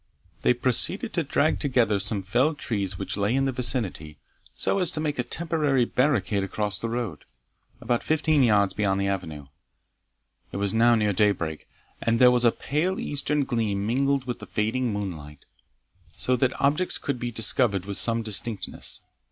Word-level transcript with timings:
They 0.41 0.55
proceeded 0.55 1.13
to 1.13 1.23
drag 1.23 1.59
together 1.59 1.99
some 1.99 2.23
felled 2.23 2.57
trees 2.57 2.97
which 2.97 3.17
lay 3.17 3.35
in 3.35 3.45
the 3.45 3.51
vicinity, 3.51 4.17
so 4.51 4.79
as 4.79 4.89
to 4.93 4.99
make 4.99 5.19
a 5.19 5.23
temporary 5.23 5.85
barricade 5.85 6.43
across 6.43 6.79
the 6.79 6.89
road, 6.89 7.23
about 7.79 8.01
fifteen 8.01 8.41
yards 8.41 8.73
beyond 8.73 8.99
the 8.99 9.05
avenue. 9.07 9.45
It 10.51 10.57
was 10.57 10.73
now 10.73 10.95
near 10.95 11.13
daybreak, 11.13 11.67
and 12.01 12.17
there 12.17 12.31
was 12.31 12.43
a 12.45 12.51
pale 12.51 12.99
eastern 12.99 13.43
gleam 13.43 13.85
mingled 13.85 14.25
with 14.25 14.39
the 14.39 14.47
fading 14.47 14.91
moonlight, 14.91 15.45
so 16.17 16.35
that 16.35 16.59
objects 16.59 16.97
could 16.97 17.19
be 17.19 17.29
discovered 17.29 17.85
with 17.85 17.97
some 17.97 18.23
distinctness. 18.23 19.01